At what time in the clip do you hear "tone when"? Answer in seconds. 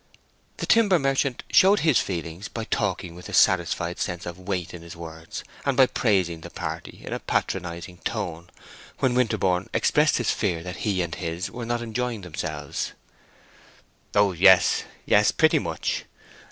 7.99-9.13